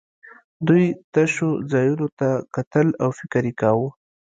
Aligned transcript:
دوی 0.67 0.85
تشو 1.13 1.49
ځایونو 1.71 2.07
ته 2.19 2.29
کتل 2.55 2.87
او 3.03 3.09
فکر 3.19 3.43
یې 3.49 3.53
کاوه 3.61 3.89